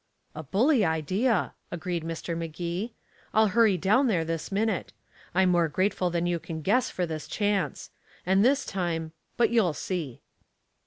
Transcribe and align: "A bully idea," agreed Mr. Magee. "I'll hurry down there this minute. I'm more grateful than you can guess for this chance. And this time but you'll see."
"A 0.33 0.41
bully 0.41 0.83
idea," 0.83 1.53
agreed 1.69 2.03
Mr. 2.03 2.35
Magee. 2.35 2.95
"I'll 3.35 3.49
hurry 3.49 3.77
down 3.77 4.07
there 4.07 4.25
this 4.25 4.51
minute. 4.51 4.93
I'm 5.35 5.49
more 5.49 5.67
grateful 5.67 6.09
than 6.09 6.25
you 6.25 6.39
can 6.39 6.63
guess 6.63 6.89
for 6.89 7.05
this 7.05 7.27
chance. 7.27 7.91
And 8.25 8.43
this 8.43 8.65
time 8.65 9.11
but 9.37 9.51
you'll 9.51 9.73
see." 9.73 10.23